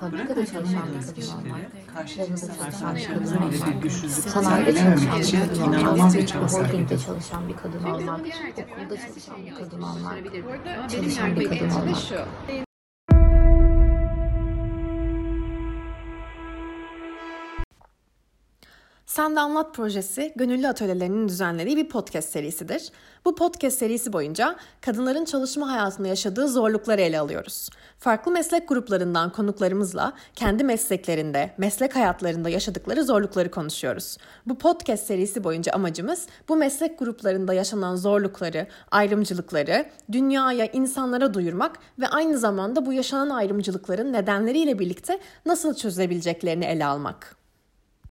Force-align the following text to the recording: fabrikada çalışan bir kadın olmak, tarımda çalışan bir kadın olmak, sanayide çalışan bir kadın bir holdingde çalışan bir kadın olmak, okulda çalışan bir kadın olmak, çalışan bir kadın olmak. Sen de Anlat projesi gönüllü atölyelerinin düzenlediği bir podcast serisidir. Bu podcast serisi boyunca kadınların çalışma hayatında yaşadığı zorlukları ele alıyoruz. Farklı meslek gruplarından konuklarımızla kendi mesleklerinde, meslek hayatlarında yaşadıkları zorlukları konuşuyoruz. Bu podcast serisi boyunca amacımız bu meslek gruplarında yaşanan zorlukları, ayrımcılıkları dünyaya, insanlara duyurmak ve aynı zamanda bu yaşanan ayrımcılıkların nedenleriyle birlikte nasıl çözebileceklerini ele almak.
fabrikada 0.00 0.46
çalışan 0.46 0.82
bir 0.94 1.06
kadın 1.06 1.28
olmak, 1.32 1.60
tarımda 2.16 2.36
çalışan 2.36 2.96
bir 2.96 3.06
kadın 3.06 3.36
olmak, 3.36 3.92
sanayide 4.10 4.74
çalışan 4.74 5.22
bir 5.22 5.48
kadın 5.48 5.72
bir 6.14 6.32
holdingde 6.42 6.98
çalışan 6.98 7.48
bir 7.48 7.56
kadın 7.56 7.84
olmak, 7.84 8.20
okulda 8.20 8.96
çalışan 8.96 9.46
bir 9.46 9.54
kadın 9.54 9.82
olmak, 9.82 10.18
çalışan 10.90 11.36
bir 11.36 11.48
kadın 11.48 11.70
olmak. 11.70 12.67
Sen 19.08 19.36
de 19.36 19.40
Anlat 19.40 19.74
projesi 19.74 20.32
gönüllü 20.36 20.68
atölyelerinin 20.68 21.28
düzenlediği 21.28 21.76
bir 21.76 21.88
podcast 21.88 22.28
serisidir. 22.28 22.92
Bu 23.24 23.34
podcast 23.34 23.78
serisi 23.78 24.12
boyunca 24.12 24.56
kadınların 24.80 25.24
çalışma 25.24 25.72
hayatında 25.72 26.08
yaşadığı 26.08 26.48
zorlukları 26.48 27.00
ele 27.00 27.20
alıyoruz. 27.20 27.68
Farklı 27.98 28.32
meslek 28.32 28.68
gruplarından 28.68 29.32
konuklarımızla 29.32 30.12
kendi 30.34 30.64
mesleklerinde, 30.64 31.54
meslek 31.58 31.96
hayatlarında 31.96 32.48
yaşadıkları 32.48 33.04
zorlukları 33.04 33.50
konuşuyoruz. 33.50 34.16
Bu 34.46 34.58
podcast 34.58 35.06
serisi 35.06 35.44
boyunca 35.44 35.72
amacımız 35.72 36.26
bu 36.48 36.56
meslek 36.56 36.98
gruplarında 36.98 37.54
yaşanan 37.54 37.96
zorlukları, 37.96 38.66
ayrımcılıkları 38.90 39.86
dünyaya, 40.12 40.66
insanlara 40.66 41.34
duyurmak 41.34 41.78
ve 41.98 42.08
aynı 42.08 42.38
zamanda 42.38 42.86
bu 42.86 42.92
yaşanan 42.92 43.30
ayrımcılıkların 43.30 44.12
nedenleriyle 44.12 44.78
birlikte 44.78 45.18
nasıl 45.46 45.74
çözebileceklerini 45.74 46.64
ele 46.64 46.84
almak. 46.84 47.37